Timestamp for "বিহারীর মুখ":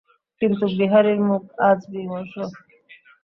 0.77-1.43